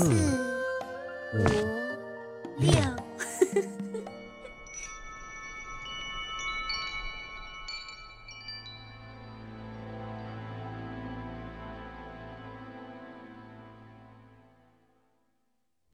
[0.00, 0.08] 四、
[1.34, 1.44] 五、
[2.58, 2.70] 六。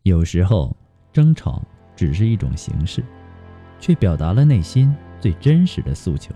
[0.04, 0.76] 有时候，
[1.12, 1.60] 争吵
[1.96, 3.04] 只是一种形式，
[3.80, 6.32] 却表达了内心最真实的诉求。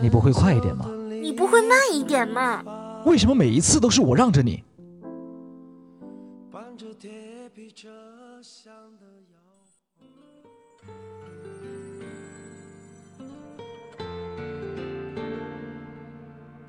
[0.00, 0.86] 你不会快一点吗？
[1.22, 2.62] 你不会慢一点吗？
[3.04, 4.62] 为什么每一次都是我让着你？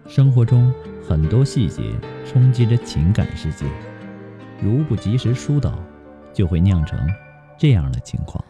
[0.07, 0.73] 生活中
[1.07, 1.93] 很多细节
[2.25, 3.65] 冲击着情感世界，
[4.61, 5.77] 如不及时疏导，
[6.33, 6.97] 就会酿成
[7.57, 8.43] 这样的情况。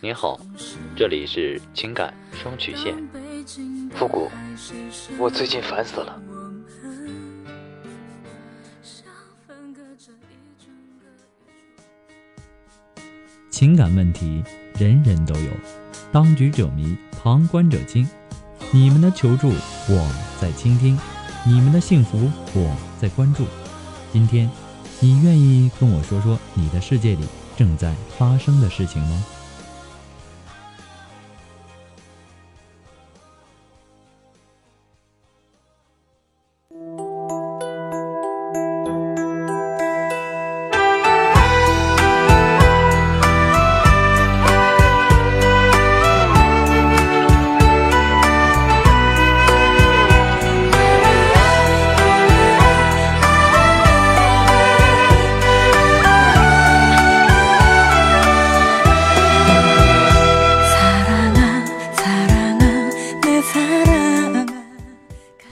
[0.00, 0.38] 你好，
[0.94, 2.94] 这里是情感双曲线。
[3.96, 4.30] 复古，
[5.18, 6.22] 我最近烦死了。
[13.50, 14.44] 情感问题
[14.78, 15.50] 人人都有，
[16.12, 18.08] 当局者迷，旁观者清。
[18.70, 20.96] 你们的求助我在倾听，
[21.44, 23.44] 你们的幸福我在关注。
[24.12, 24.48] 今天，
[25.00, 27.26] 你愿意跟我说说你的世界里
[27.56, 29.24] 正在发生的事情吗？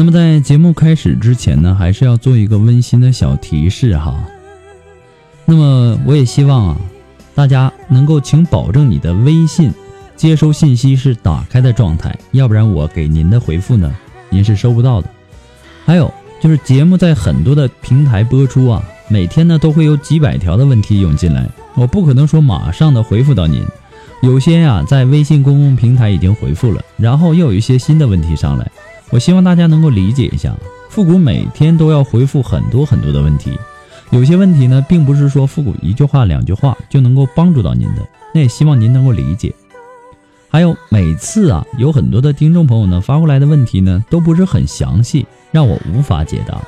[0.00, 4.18] 那么在节目开始之前呢，还是要做一个温馨的小提示哈。
[5.44, 6.80] 那么我也希望啊，
[7.34, 9.70] 大家能够请保证你的微信
[10.16, 13.94] 接收信息是打开的状态，要不然我给您的回复呢，
[14.30, 15.10] 您是收不到的。
[15.84, 16.10] 还有
[16.40, 23.62] 就是节目在很多的平台播出啊，每天呢都会有几百条的问题涌进来，我不可能说马上的回复到您。
[24.22, 28.66] 有些呀，在微信公共平台已经回复了，然后又有一些新的问题上来。
[29.10, 30.54] 我希望大家能够理解一下，
[30.88, 33.58] 复古每天都要回复很多很多的问题，
[34.10, 39.52] 有些问题呢，并不是说复古一句话两句话就能够帮助到您的，那也希望您能够理解。
[40.48, 46.60] 还有每次啊，有很多的听众朋友呢发过来的问题呢，都不是很详细，让我无法解答。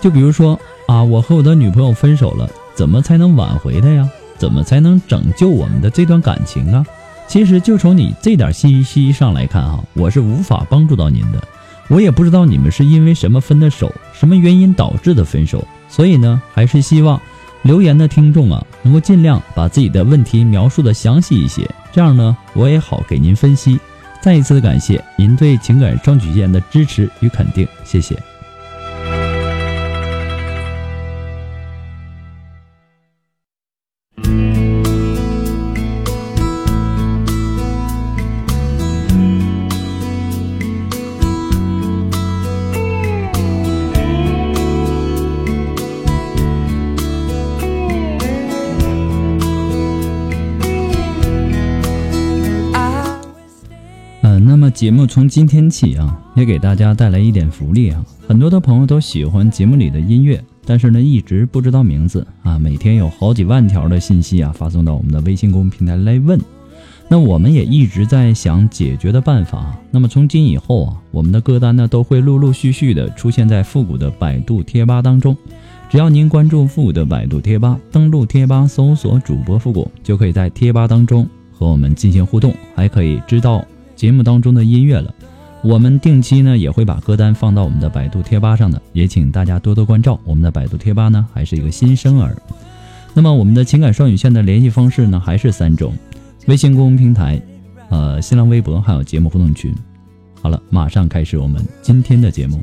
[0.00, 4.08] 就比如说啊，我和我的女朋友分手了，怎么才能挽回她呀？
[4.36, 6.86] 怎么才能拯救我们的这段感情啊？
[7.26, 11.42] 其实就从你这点信息上来看哈，我是无法帮助到您的。
[11.88, 17.20] 我也不知道你们是因为什么分的手，什么原因导致的分手，所以呢，还是希望
[17.62, 23.78] 留言的听众啊，能够尽量把自己的问题描述的详细一些，这样呢，我也好给您分析。
[24.20, 28.16] 再一次的感谢您对情感双曲线的支持与肯定，谢谢。
[54.78, 58.00] 节目从今天起啊，也给大家带来一点福利啊。
[58.28, 62.56] 很多的朋友都喜欢节目里的音乐，但是呢，一直不知道名字啊。
[62.60, 66.40] 每天有好几万条的信息啊，发送到我们的微信公众平台来问。
[67.08, 69.76] 那我们也一直在想解决的办法。
[69.90, 75.36] 那么从今以后啊，我们的歌单呢都会陆陆续续的出现在复古的百度贴吧当中。
[75.90, 83.66] 只要您关注复古的百度贴吧，登录贴吧搜索主播复古，就可以在贴吧当中和我们进行互动，还可以知道
[83.98, 85.12] 节目当中的音乐了。
[85.64, 90.16] 我们定期呢也会把歌单放到我们的百度贴吧上的，也请大家多多关照。
[90.24, 92.40] 我们的百度贴吧呢还是一个新生儿。
[93.12, 95.92] 那么我们的情感双语线的联系方式呢还是三种。
[96.46, 97.42] 微信公众平台、
[97.88, 99.74] 呃，新浪微博，还有节目互动群。
[100.40, 102.60] 好了，马上开始我们今天的节目。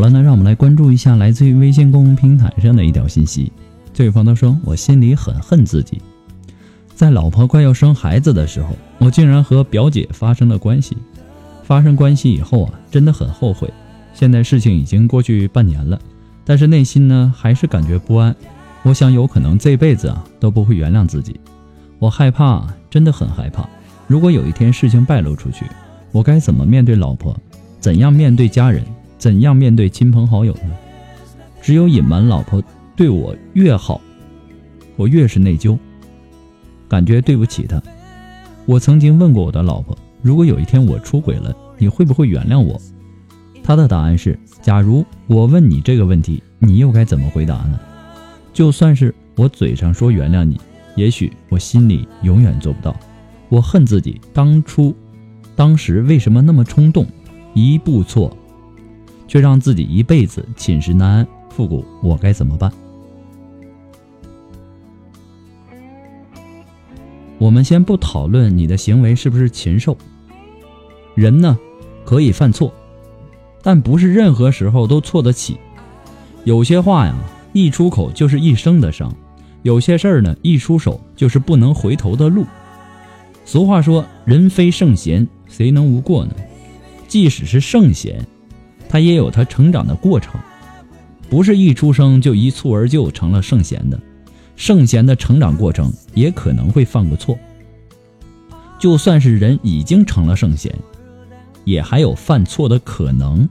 [0.00, 3.52] 好了，那让我们来关注一下来自于微信公众平台上的一条信息。
[3.92, 6.00] 这位朋友说：“我心里很恨自己，
[6.94, 10.96] 在老婆快要生孩子的时候，我竟然和表姐发生了关系。”
[11.64, 13.70] 发生关系以后啊，真的很后悔。
[14.14, 16.00] 现在事情已经过去半年了，
[16.46, 18.34] 但是内心呢还是感觉不安。
[18.82, 21.38] 我想有可能这辈子啊都不会原谅自己。
[21.98, 23.68] 我害怕，真的很害怕。
[24.06, 25.66] 如果有一天事情败露出去，
[26.10, 27.36] 我该怎么面对老婆？
[27.78, 28.82] 怎样面对家人？
[29.20, 30.70] 怎样面对亲朋好友呢？
[31.60, 32.62] 只有隐瞒老婆
[32.96, 34.00] 对我越好，
[34.96, 35.78] 我越是内疚，
[36.88, 37.80] 感觉对不起她。
[38.64, 39.96] 我曾经问过我的老婆。
[40.22, 42.80] 如果有一天我出轨了，你会不会原谅我？
[43.62, 47.78] 她的答案是：假如我问你这个问题，你又该怎么回答呢？
[48.54, 50.58] 就算是我嘴上说原谅你，
[50.96, 52.96] 也许我心里永远做不到。
[53.50, 54.96] 我恨自己当初、
[55.54, 57.06] 当时为什么那么冲动，
[57.52, 58.34] 一步错，
[59.30, 61.28] 却让自己一辈子寝食难安。
[61.50, 62.72] 复古，我该怎么办？
[67.38, 69.96] 我们先不讨论你的行为是不是禽兽。
[71.14, 71.56] 人呢，
[72.04, 72.74] 可以犯错，
[73.62, 75.56] 但不是任何时候都错得起。
[76.42, 77.14] 有些话呀，
[77.52, 79.08] 一出口就是一生的伤；
[79.62, 82.44] 有些事儿呢，一出手就是不能回头的路。
[83.44, 86.34] 俗话说：“人非圣贤，谁能无过呢？”
[87.06, 88.26] 即使是圣贤，
[88.90, 90.40] 他也有他成长的过程，
[91.28, 93.98] 不是一出生就一蹴而就成了圣贤的。
[94.56, 97.38] 圣贤的成长过程也可能会犯过错，
[98.80, 100.74] 就算是人已经成了圣贤，
[101.64, 103.48] 也还有犯错的可能。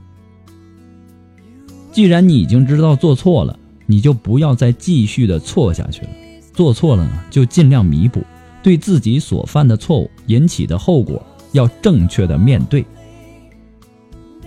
[1.90, 6.08] 既然你已经知道做错了，你就不要再继续的错下去了。
[6.52, 8.22] 做错了呢，就尽量弥补，
[8.62, 12.84] 对自己所犯的错误引起的后果要正确的面对。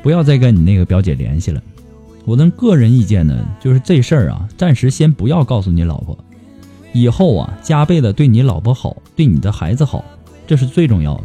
[0.03, 1.59] 不要再跟你那个表姐联系了。
[2.25, 6.15] 我的个人意见呢，就是这事儿啊，暂时先不要告诉你老婆。
[6.91, 10.05] 以后啊，加倍的对你老婆好，对你的孩子好，
[10.45, 11.23] 这是最重要的，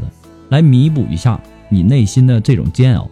[0.49, 3.11] 来弥补一下你内心的这种煎熬。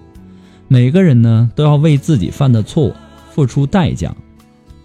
[0.69, 2.95] 每个人呢，都要为自己犯的错误
[3.31, 4.15] 付出代价。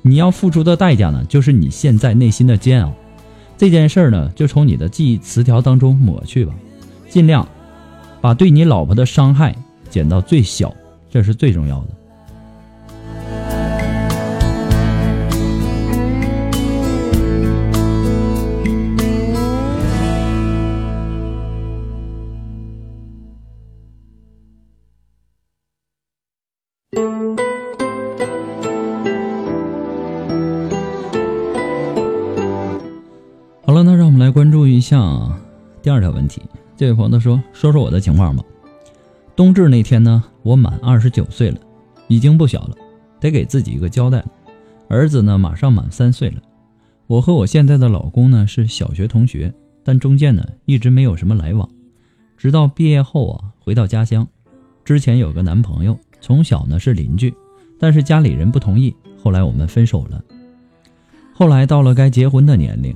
[0.02, 2.92] 你要付出的代价呢，就是你现在内心的煎熬。
[3.58, 6.54] 这件事儿呢，就从你的记忆词条当中抹去吧，
[7.08, 7.48] 尽量
[8.20, 9.56] 把对你老婆的伤害
[9.92, 10.74] 减到最小，
[11.10, 11.88] 这是最重要的。
[33.64, 34.98] 好了，那让我们来关注一下
[35.82, 36.42] 第二条问题。
[36.78, 38.44] 这位朋友说：“说说我的情况吧。
[39.42, 41.58] 冬至那天呢，我满二十九岁了，
[42.08, 42.76] 已经不小了，
[43.20, 44.26] 得给自己一个交代了。
[44.88, 46.36] 儿子呢，马上满三岁了。
[47.08, 49.52] 我和我现在的老公呢是小学同学，
[49.84, 51.68] 但中间呢一直没有什么来往。
[52.38, 54.28] 直到毕业后啊，回到家乡，
[54.86, 57.34] 之前有个男朋友，从小呢是邻居，
[57.80, 60.24] 但是家里人不同意，后来我们分手了。
[61.34, 62.96] 后来到了该结婚的年龄，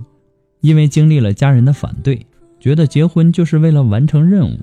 [0.61, 2.23] 因为经历了家人的反对，
[2.59, 4.59] 觉得结婚就是为了完成任务，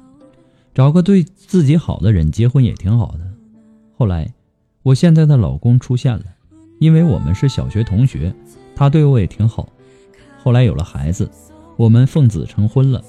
[0.74, 3.20] 找个对自己好的人结婚也挺好的。
[3.96, 4.32] 后来，
[4.82, 6.24] 我现在的老公出现了，
[6.78, 8.34] 因为我们是小学同学，
[8.74, 9.68] 他对我也挺好。
[10.42, 11.30] 后来有了孩子，
[11.76, 13.02] 我们奉子成婚了。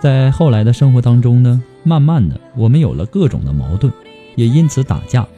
[0.00, 3.92] 在后来的生活当中呢，慢慢的我们有了各种的矛盾，
[4.34, 5.28] 也因此打架，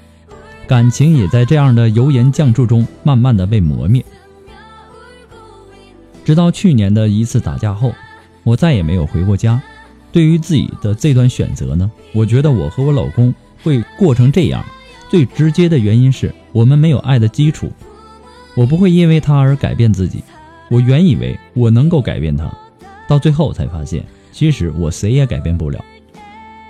[0.68, 4.04] 感情也在这样的油盐酱醋中慢慢的被磨灭。
[6.24, 7.92] 直到去年的一次打架后，
[8.44, 9.60] 我再也没有回过家。
[10.16, 14.64] 对于自己的这段选择呢，我觉得我和我老公会过成这样，
[15.10, 17.70] 最直接的原因是我们没有爱的基础。
[18.54, 20.24] 我不会因为他而改变自己。
[20.70, 22.50] 我原以为我能够改变他，
[23.06, 24.02] 到最后才发现。
[24.32, 25.84] 其实我谁也改变不了，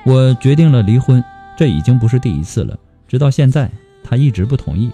[0.05, 1.23] 我决定了离婚，
[1.57, 2.77] 这已经不是第一次了。
[3.07, 3.71] 直到现在，
[4.03, 4.91] 他一直不同意。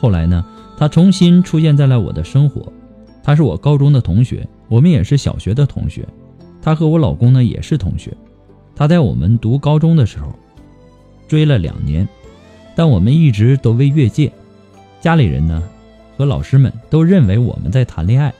[0.00, 0.42] 后来呢，
[0.78, 2.72] 他重新出现在了我的生活。
[3.22, 6.08] 他是我高中的同学，我们也是小学的同学。
[6.62, 8.16] 他和我老公呢也是同学。
[8.74, 10.32] 他在我们读高中的时候
[11.28, 12.08] 追了两年，
[12.74, 14.32] 但我们一直都未越界。
[15.00, 15.62] 家里人呢
[16.16, 18.32] 和老师们都认为我们在谈恋爱。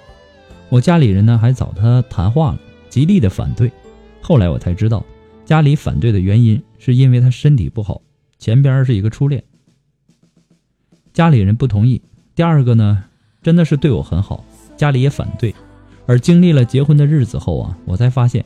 [0.70, 2.60] 我家里人呢还找他谈话了。
[2.88, 3.72] 极力的反对，
[4.20, 5.02] 后来我才知道，
[5.46, 8.02] 家里反对的原因是因为他身体不好，
[8.38, 9.42] 前边是一个初恋，
[11.14, 12.02] 家里人不同意。
[12.34, 13.04] 第二个呢，
[13.42, 14.44] 真的是对我很好，
[14.76, 15.54] 家里也反对。
[16.06, 18.44] 而经历了结婚的日子后啊，我才发现，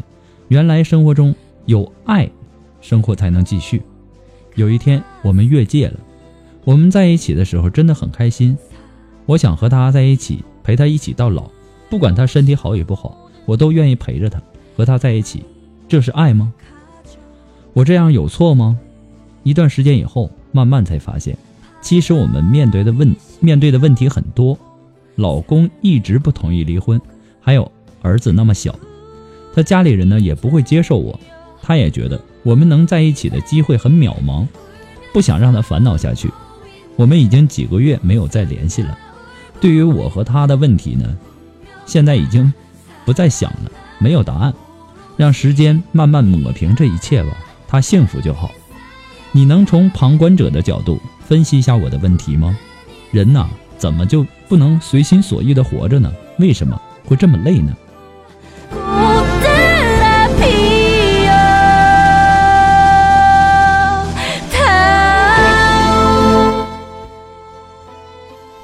[0.49, 1.35] 原来生活中
[1.65, 2.31] 有爱，
[2.81, 3.83] 生活才能继续。
[4.55, 5.99] 有一天我们越界了，
[6.65, 8.57] 我们在一起的时候真的很开心，
[9.27, 11.51] 我想和他在一起，陪他一起到老，
[11.91, 13.17] 不管他身体好与不好。
[13.45, 14.43] 我都愿意陪着他，
[14.77, 15.45] 和他在一起，
[15.87, 16.53] 这是爱吗？
[17.73, 18.79] 我这样有错吗？
[19.45, 21.37] 一段时间以后，慢慢才发现，
[21.81, 24.59] 其实我们面对的问面对的问题很多。
[25.15, 27.01] 老公一直不同意离婚，
[27.47, 27.71] 还有
[28.03, 28.75] 儿子那么小，
[29.55, 31.19] 他家里人呢也不会接受我，
[31.63, 34.45] 他也觉得我们能在一起的机会很渺茫，
[35.13, 36.29] 不想让他烦恼下去。
[36.97, 38.99] 我们已经几个月没有再联系了。
[39.61, 41.17] 对于我和他的问题呢，
[41.87, 42.53] 现在已经。
[43.05, 44.53] 不再想了，没有答案，
[45.17, 47.29] 让时间慢慢抹平这一切吧。
[47.69, 48.51] 他幸福就好。
[49.31, 52.59] 你能从旁观者的角度分析一下我的问题吗？
[53.13, 53.47] 人呐，
[53.79, 56.13] 怎么就不能随心所欲的活着呢？
[56.41, 57.73] 为什么会这么累呢？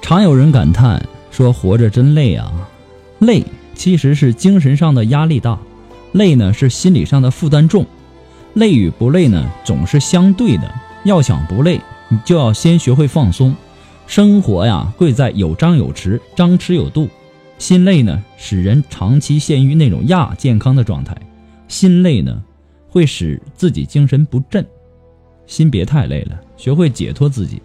[0.02, 2.52] 常有人感叹说：“活着真累啊，
[3.20, 3.42] 累。”
[3.74, 5.58] 其实是精神上的压力大，
[6.12, 7.86] 累呢是心理上的负担重，
[8.52, 10.70] 累与不累呢总是相对的。
[11.04, 13.56] 要想不累，你就要先学会放松。
[14.06, 17.08] 生活呀，贵在有张有弛，张弛有度。
[17.62, 21.16] 心累呢，使人长期陷于那种亚健康的状态。
[21.68, 22.42] 心累呢，
[22.88, 24.66] 会使自己精神不振。
[25.46, 27.62] 心别太累了，学会解脱自己。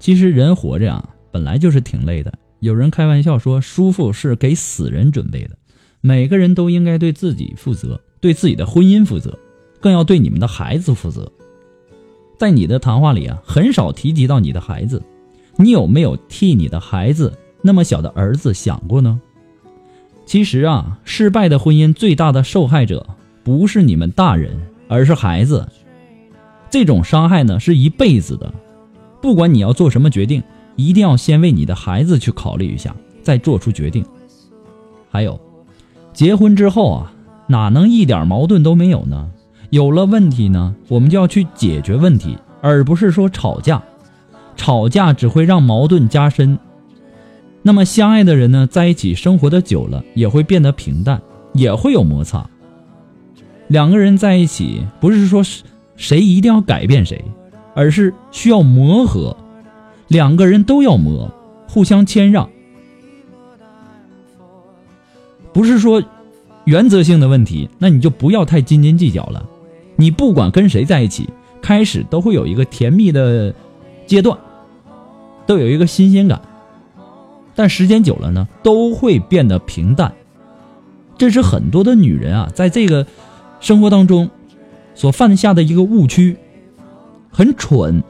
[0.00, 2.34] 其实人活着呀，本来就是挺累的。
[2.58, 5.50] 有人开玩笑说：“舒服是给死人准备的。”
[6.02, 9.38] 每个人都应该对自己负责，对自己的婚姻负责，
[9.80, 11.30] 更要对你们的孩子负责。
[12.36, 15.00] 在你的谈话里啊，很少提及到你的孩子，
[15.58, 17.32] 你有没有替你的孩子
[17.66, 19.18] 那么小的儿子想过呢？
[20.26, 23.06] 其实啊，失败的婚姻最大的受害者
[23.42, 24.54] 不是你们大人，
[24.86, 25.66] 而是孩子。
[26.68, 28.52] 这种伤害呢，是一辈子的。
[29.22, 30.42] 不管你要做什么决定。
[30.76, 32.92] 一定要先为你的孩子去考虑一下，
[33.22, 34.04] 再做出决定。
[35.08, 35.40] 还有，
[36.12, 37.12] 结婚之后啊，
[37.46, 39.30] 哪能一点矛盾都没有呢？
[39.70, 43.80] 有了问题呢，我们就要去解决问题，而不是说吵架。
[44.56, 46.58] 吵架只会让矛盾加深。
[47.66, 51.22] 那么，相爱的人呢，在一起生活的久了，也会变得平淡，
[51.54, 52.46] 也会有摩擦。
[53.68, 55.42] 两个人在一起，不是说
[55.96, 57.24] 谁一定要改变谁，
[57.74, 59.34] 而是需要磨合。
[60.08, 61.32] 两个人都要磨，
[61.66, 62.50] 互相谦让，
[65.54, 66.02] 不是说
[66.64, 69.42] 原则性的问题，那你就不要太斤斤计较了。
[69.96, 71.30] 你不管跟谁在一起，
[71.62, 73.54] 开始都会有一个甜蜜的
[74.06, 74.38] 阶段，
[75.46, 76.38] 都有一个新鲜感，
[77.54, 80.12] 但时间久了呢，都会变得平淡。
[81.16, 83.06] 这是很多的女人啊，在这个
[83.60, 84.30] 生活当中
[84.94, 86.36] 所犯下的一个误区，
[87.30, 88.02] 很蠢。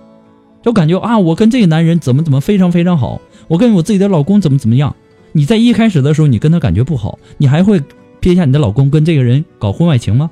[0.62, 4.96] 就感觉啊，我跟这个男人怎么怎么非常非常好，我跟我自己的老公怎么怎么样。
[5.32, 7.82] 你在一开始的时候，你跟他感觉不好，你还会
[8.20, 10.30] 撇下你的老公跟这个人搞婚外情吗？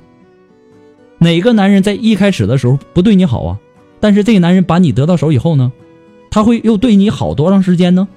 [1.19, 3.59] 哪个男人在一开始的时候不对你好啊？
[3.99, 5.71] 但是这个男人把你得到手以后呢，
[6.31, 8.07] 他会又对你好多长时间呢？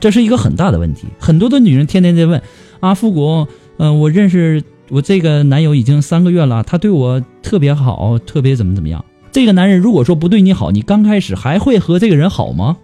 [0.00, 1.06] 这是一个很大的问题。
[1.18, 2.40] 很多的女人天天在问
[2.80, 9.04] 啊，富国，嗯、我认识我这个男友已经三个月了，他对我特别好，特别怎么怎么样。
[9.30, 12.76] 这个男人如果说不对你好，你刚开始还会和这个人好吗？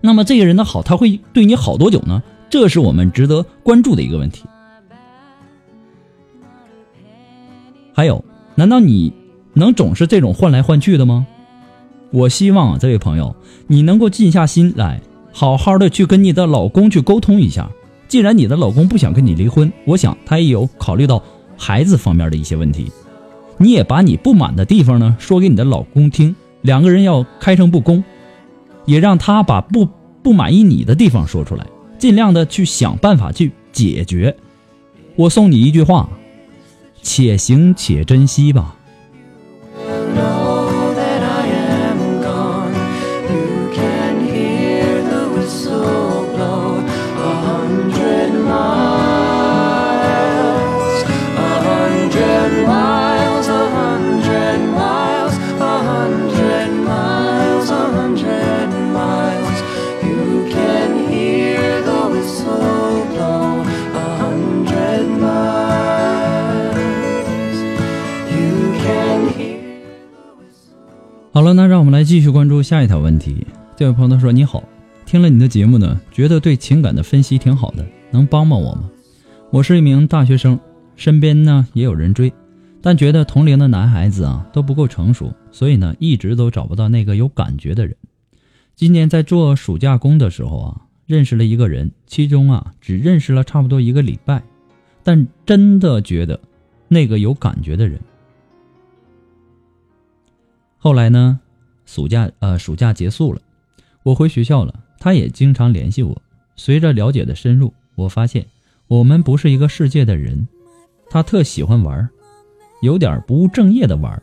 [0.00, 2.22] 那么这个人的好，他会对你好多久呢？
[2.50, 4.44] 这是我们值得关注的一个问题。
[7.94, 9.12] 还有，难道你
[9.54, 11.26] 能总是这种换来换去的吗？
[12.10, 13.36] 我希望，这位朋友，
[13.68, 15.00] 你能够静下心来，
[15.32, 17.68] 好好的去跟你的老公去沟通一下。
[18.06, 21.22] 既然你的老公不想跟你离婚，我想他也有考虑到
[21.56, 22.92] 孩子方面的一些问题。
[23.56, 28.04] 你也把你不满的地方呢说给你的老公听，两个人要开诚布公，
[28.84, 29.88] 也让他把不
[30.22, 31.66] 不满意你的地方说出来，
[31.98, 34.36] 尽量的去想办法去解决。
[35.16, 36.08] 我送你一句话：
[37.02, 38.76] 且行且珍惜吧。
[71.54, 73.46] 那让我们来继续关注下一条问题。
[73.76, 74.62] 这位朋友他说：“你好，
[75.04, 78.90] 听了你的节目呢，觉得对情感的分析挺好的，能帮帮我吗？
[79.50, 80.58] 我是一名大学生，
[80.96, 82.32] 身边呢也有人追，
[82.80, 87.96] 但觉得同龄的男孩子啊都不够成熟，所以呢一直都找不到那个有感觉的人。
[88.74, 94.42] 今年在做暑假工的时候啊，认识了一个人，其中啊只认识了差不多一个礼拜，
[95.02, 96.40] 但真的觉得
[96.88, 98.00] 那个有感觉的人。”
[100.78, 101.38] 后来呢，
[101.94, 103.40] 暑假呃暑假结束了，
[104.02, 106.22] 我回学校了，他也经常联系我。
[106.56, 108.46] 随着了解的深入，我发现
[108.88, 110.48] 我们不是一个世界的人。
[111.10, 112.08] 他特喜欢玩，
[112.80, 114.22] 有点不务正业的玩。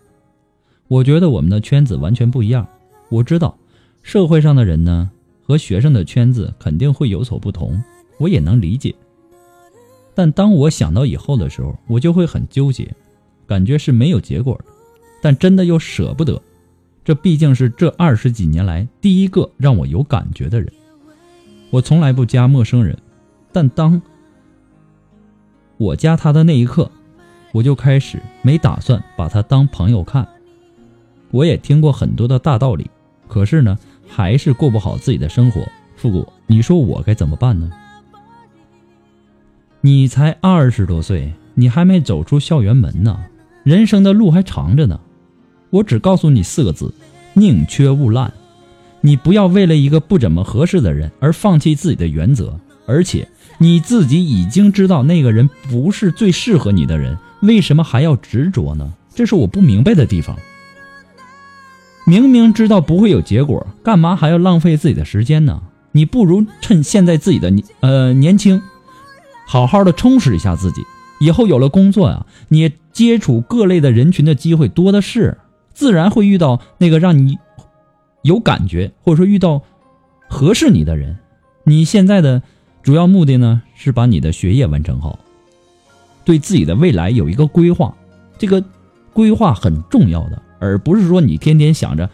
[0.87, 2.67] 我觉得我们的圈子完全不一样。
[3.07, 3.55] 我知道
[4.01, 5.07] 社会上的人呢
[5.43, 7.79] 和学生的圈子肯定会有所不同，
[8.17, 8.95] 我也能理解。
[10.15, 12.91] 但当我想到以后的时候，我就会很纠结，
[13.45, 14.65] 感觉是没有结果的，
[15.21, 16.41] 但真的又舍不得。
[17.09, 20.71] 这毕竟是这二十几年来第一个让我有感觉的人。
[21.71, 22.95] 我从来不加陌生人，
[23.51, 23.99] 但当
[25.77, 26.91] 我加他的那一刻，
[27.51, 30.27] 我就开始没打算把他当朋友看。
[31.31, 32.87] 我也听过很多的大道理，
[33.27, 33.75] 可是呢，
[34.07, 35.67] 还是过不好自己的生活。
[35.95, 37.71] 复古，你说我该怎么办呢？
[39.81, 43.19] 你才二十多岁，你还没走出校园门呢，
[43.63, 44.99] 人生的路还长着呢。
[45.69, 46.93] 我只告诉你四个字：
[47.33, 48.31] 宁缺毋滥。
[49.01, 53.27] 你不要为了一个不怎么合适的人而放弃自己的原则，而且
[53.57, 58.93] 你自己已经知道那个人不是最适合你的人，为什么还要执着呢？
[59.15, 60.35] 这是我不明白的地方。
[62.05, 65.61] 明明知道不会有结果，干嘛还要浪费自己的时间呢？
[65.91, 68.61] 你不如趁现在自己的呃年轻，
[69.47, 70.83] 好好的充实一下自己。
[71.19, 75.37] 以后有了工作啊，你接触各类的人群的机会多的是，
[75.79, 77.39] 自然会遇到那个让你
[78.21, 79.61] 有感觉，或者说遇到
[80.27, 81.19] 合适你的人。
[81.63, 82.41] 你现在的
[82.83, 85.17] 主要目的呢，是把你的学业完成好，
[86.25, 87.95] 对自己的未来有一个规划。
[88.37, 88.61] 这个
[89.13, 92.09] 规划很重要的，而不是说你天天想着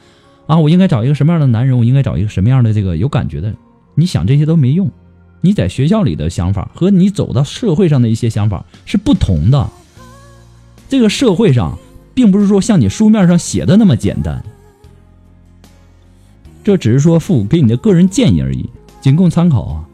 [0.45, 3.51] 啊，我应该找一个什么样的男人，我应该找一个什么样的这个有感觉的。
[3.95, 4.91] 你想这些都没用。
[5.41, 9.67] 你在学校里的想法和你走到社会上的一些想法是不同的。
[10.87, 11.79] 这个社会上，
[12.15, 14.43] 并不是说像你书面上写的那么简单。
[16.63, 18.67] 这只是说父母给你的个人建议而已，
[18.99, 19.85] 仅供参考啊。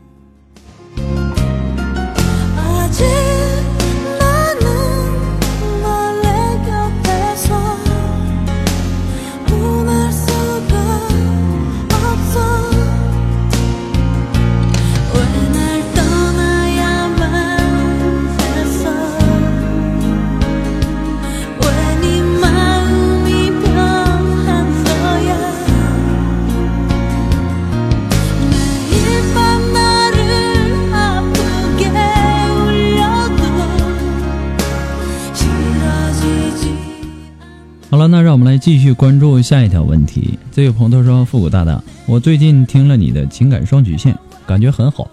[38.61, 40.37] 继续关注下一条问题。
[40.51, 45.09] 这位朋友说：“复古大大，我最近听了你的情感双曲线，感觉很好，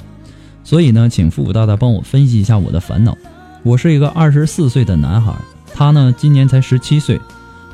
[0.62, 3.16] 所以呢，请复古大大帮我分析一下我的烦恼。
[3.62, 5.34] 我是一个二十四岁的男孩，
[5.72, 7.18] 他呢今年才十七岁，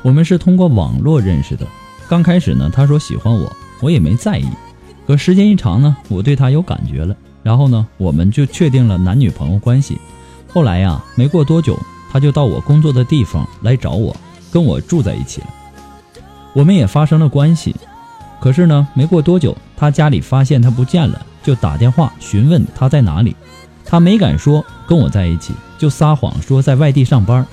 [0.01, 1.67] 我们是通过网络认识的。
[2.07, 4.45] 刚开始呢，他说喜欢我，我也没在意，
[5.05, 9.99] 可时间一长呢，我对他有感觉了，然后呢，我们就确定了男女朋友关系。
[10.47, 11.77] 后来呀，没过多久，
[12.13, 14.15] 他就到我工作的地方来找我，
[14.49, 15.47] 跟我住在一起了。
[16.55, 17.75] 我们也发生了关系。
[18.39, 23.35] 可是呢，没过多久，他家里发现他不见了，就打电话询问他在哪里。
[23.83, 27.45] 他没敢说跟我在一起，就撒谎说在外地上班。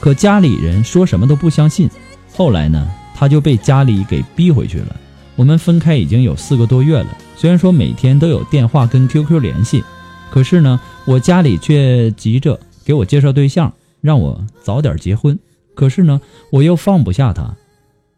[0.00, 1.90] 可家里人说什么都不相信。
[2.32, 4.96] 后来呢，他就被家里给逼回去了。
[5.36, 9.82] 我们分开已经有四个多月了，虽然说每天都有电话跟 QQ 联系，
[10.30, 15.38] 可是呢，我家里却急着给我介绍对象，让我早点结婚。
[15.74, 17.54] 可是呢，我又放不下他，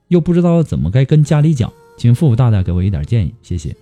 [0.09, 3.75] 又不知道怎么该跟家里讲，请父母大大给我一点建议，谢谢。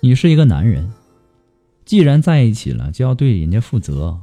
[0.00, 0.92] 你是一个男人，
[1.84, 4.20] 既然在一起了，就要对人家负责。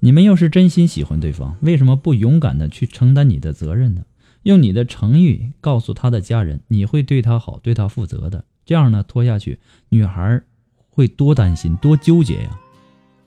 [0.00, 4.02] 你们又是真心喜欢对方，为什么不勇敢的去承担你的责任呢？
[4.42, 8.44] 用你的诚意告诉他的家人，你会对他好，对他负责的。
[8.64, 9.58] 这样呢，拖下去，
[9.90, 10.42] 女孩
[10.88, 12.60] 会多担心，多纠结呀。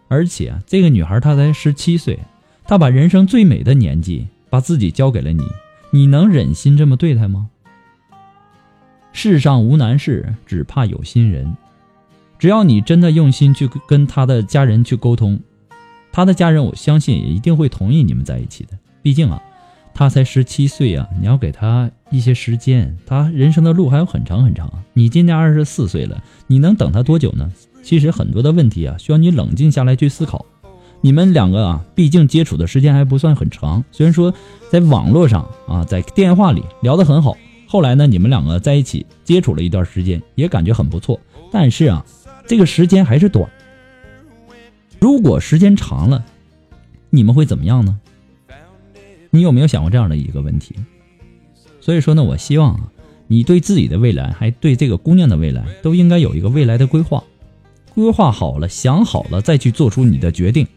[0.07, 2.19] 而且啊，这个女孩她才十七岁，
[2.65, 5.43] 他把人生最美的年纪把自己交给了你，
[5.91, 7.49] 你能忍心这么对他吗？
[9.11, 11.55] 世上无难事，只怕有心人。
[12.39, 15.39] 只要你真的用心去跟他的家人去沟通，
[16.11, 18.77] 他的家人我相信也一定会同意你们在一起的。
[19.01, 19.41] 毕竟啊，
[19.93, 24.71] 他才十七岁啊，你要给他一些时间，他人生的路还有很长很长。
[24.93, 27.51] 你今年二十四岁了，你能等他多久呢？
[27.83, 30.45] 其实很多的问题啊，需要你冷静下来去思考。
[31.05, 34.33] 你们两个啊，毕竟接触的时间还不算很长，虽然说
[34.71, 37.35] 在网络上啊，在电话里聊得很好，
[37.67, 41.19] 后来呢，你们两个在一起接触了一段时间，也感觉很不错，
[41.51, 42.05] 但是啊。
[42.45, 43.49] 这个时间还是短，
[44.99, 46.25] 如果时间长了，
[47.09, 47.97] 你们会怎么样呢？
[49.29, 50.75] 你有没有想过这样的一个问题？
[51.79, 52.91] 所以说呢，我希望啊，
[53.27, 57.23] 你对自己的未来，还对这个姑娘的未来，都应该有一个未来的规划。
[57.95, 60.67] 规划好了，想好了再去做出你的决定，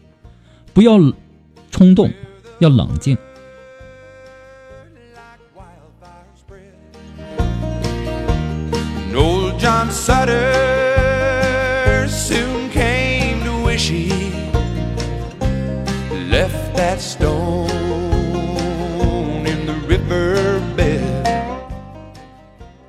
[0.77, 0.91] 不要
[1.71, 2.13] 冲动，
[2.59, 3.17] 要冷静。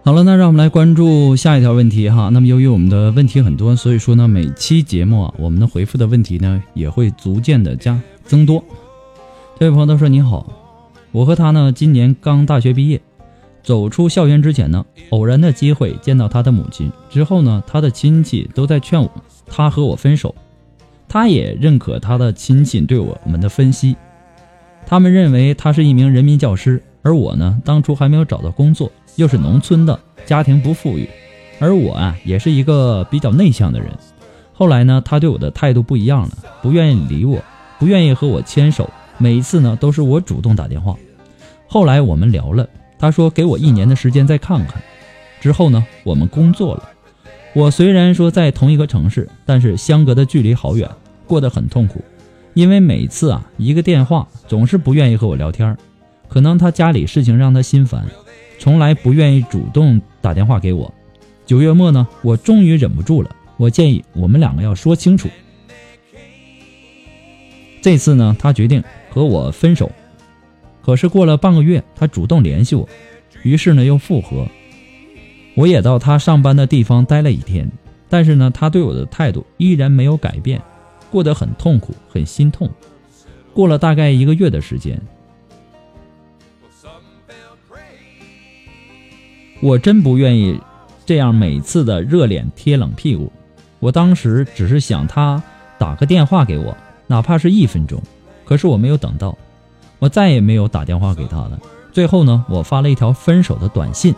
[0.09, 2.31] 好了，那让我们来关注下一条问题哈。
[2.31, 8.65] 那么由于我们的问题很多，所以说呢，每期节目啊，我们的回复的问题呢也会逐渐的加增多。
[9.61, 10.51] 这位朋友他说：“你好，
[11.13, 12.99] 我和他呢今年刚大学毕业，
[13.63, 19.11] 走出校园之前呢，偶然的机会见到他的母亲，之后呢，他的亲戚都在劝我
[19.47, 20.35] 他和我分手。”
[21.07, 23.95] 他也认可他的亲戚对我们的分析，
[24.87, 31.11] 他们认为他是一名人民教师，而我呢，当初还没有找到工作，又是农村的家庭不富裕，
[31.59, 33.91] 而我啊，也是一个比较内向的人。
[34.53, 36.31] 后来呢，他对我的态度不一样了，
[36.63, 37.43] 不愿意理我，
[37.81, 40.95] 不愿意和我牵手，每一次呢，都是我主动打电话。
[41.67, 44.81] 后来我们聊了，他说给我一年的时间再看看，
[45.41, 46.89] 之后呢，我们工作了。
[47.55, 50.89] 我虽然说在同一个城市，但是相隔的距离好远，
[51.27, 52.01] 过得很痛苦。
[52.55, 55.77] 因为每次啊一个电话，总是不愿意和我聊天
[56.29, 58.05] 可能他家里事情让他心烦，
[58.59, 60.93] 从来不愿意主动打电话给我。
[61.47, 65.29] 九月末呢，我终于忍不住了，我建议我们两个要说清楚。
[67.81, 69.91] 这次呢，他决定和我分手。
[70.83, 72.89] 可是过了半个月，他主动联系我，
[73.43, 74.47] 于是呢又复合。
[75.55, 77.71] 我也到他上班的地方待了一天，
[78.09, 80.61] 但是呢，他对我的态度依然没有改变，
[81.11, 82.69] 过得很痛苦，很心痛。
[83.55, 85.01] 过了大概一个月的时间，
[89.61, 90.61] 我真不愿意
[91.05, 93.33] 这样每次的热脸贴冷屁股。
[93.81, 95.43] 我当时只是想他
[95.79, 98.01] 打个电话给我，哪怕是一分钟，
[98.45, 99.37] 可是我没有等到，
[99.99, 101.59] 我再也没有打电话给他了。
[101.93, 104.15] 最后呢，我发了一条分手的短信。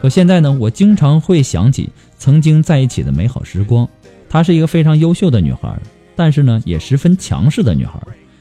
[0.00, 3.88] 可现在呢，我经常会想起曾经在一起的美好时光。
[4.28, 5.78] 她是一个非常优秀的女孩，
[6.16, 8.00] 但是呢，也十分强势的女孩。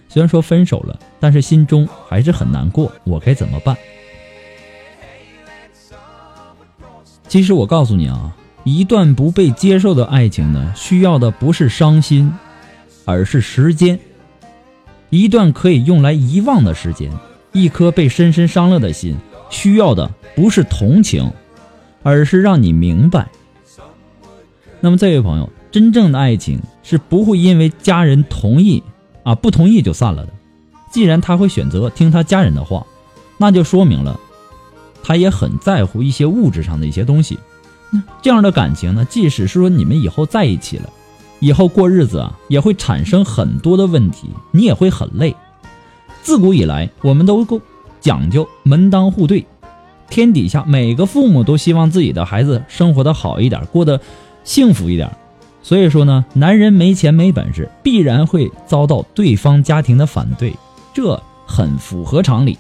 [0.10, 2.92] 虽然说分手了，但是心中还是很难过。
[3.04, 3.78] 我该怎么办？
[7.32, 12.30] 其实我告诉你啊，一段不被接受的爱情呢，需要的不是伤心，
[13.06, 13.98] 而是时间。
[15.10, 17.10] 一段可以用来遗忘的时间，
[17.54, 19.16] 一颗被深深伤了的心，
[19.50, 21.32] 需要的不是同情。
[22.04, 23.30] 而是让你明白，
[24.82, 28.84] 那么这位朋友，真正的爱情是不会因为家人同意
[29.24, 30.34] 啊不同意就散了的。
[30.92, 32.86] 既然他会选择听他家人的话，
[33.38, 34.20] 那就说明了
[35.04, 37.38] 他也很在乎一些物质上的一些东西。
[38.22, 40.90] 这样的感情呢，即使是说你们以后在一起了，
[41.40, 45.36] 以后过日子啊，也会产生很多的问题，你也会很累。
[46.24, 47.60] 自古以来，我们都够
[48.00, 49.46] 讲究门当户对，
[50.10, 54.00] 天底下每个父母都希望自己的孩子生活的好一点，过得
[54.44, 55.12] 幸福一点。
[55.64, 60.56] 所以说呢，男人没钱没本事，必然会遭到对方家庭的反对，
[60.94, 62.58] 这很符合常理。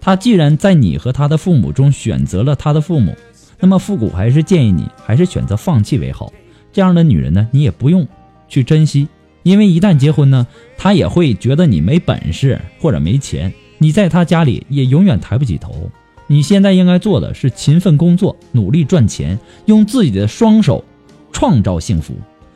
[0.00, 3.16] 他既然在你和他的父母中选择了他的父母，
[3.58, 6.32] 那么复古还是建议你还是选择放弃为好。
[6.72, 8.06] 这样的女人呢，你也不用
[8.48, 9.08] 去珍惜，
[9.42, 15.90] 因为一旦结婚呢，她也会觉得你没本事或者没钱，你在他家里也永远抬不起头。
[16.26, 20.84] 你现在应该做的是勤奋工作，努力赚钱，用自己的双手。
[21.32, 22.14] 创造幸福，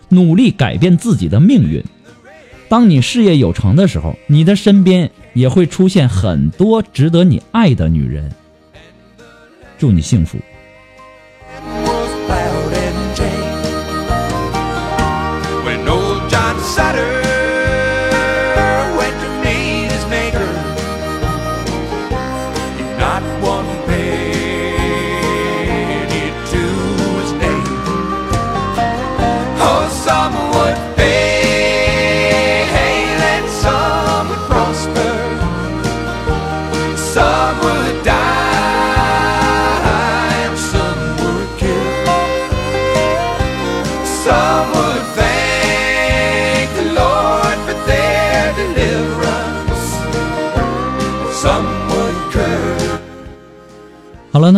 [0.08, 1.80] 努力改变自己的命运。
[2.74, 8.32] 当你事业有成的时候，你的身边也会出现很多值得你爱的女人。
[9.78, 10.38] 祝你幸福。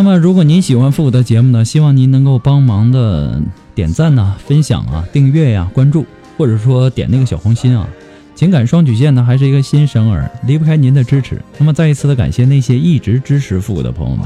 [0.06, 3.42] 么如果您喜欢复古的节目呢，希望您能够帮忙的
[3.74, 6.06] 点赞呐、分享啊、订阅呀、关注，
[6.38, 7.88] 或者说点那个小红心啊。
[8.36, 11.42] 情感双曲线呢还是一个新生儿，离不开您的支持。
[11.58, 14.24] 那么再一次的感谢那些一直支持复古的朋友们。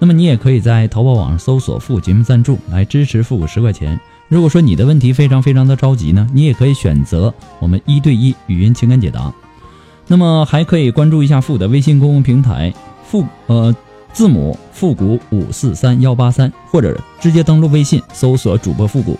[0.00, 4.00] 那么你也可以在淘宝网上搜索“复古节目赞助”来支持复古十块钱。
[4.28, 9.32] 如果说你的问题非常非常的着急呢，你也可以选择我们一对一语音情感解答。
[10.08, 13.72] 那么还可以关注一下复古的微信公共平台复呃。
[14.12, 19.18] 字母复古五四三幺八三，或者直接登录微信搜索主播复古。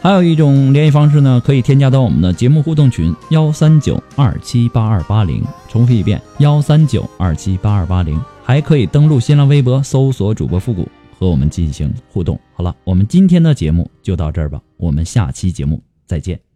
[0.00, 5.44] 还有一种联系方式呢，可以添加到我们的节目互动群幺三九二七八二八零。
[5.68, 8.18] 重复一遍幺三九二七八二八零。
[8.42, 12.36] 还可以登录新浪微博搜索主播复古和我们进行互动。
[12.54, 16.49] 好了，我们今天的节目就到这儿吧，我们下期节目再见。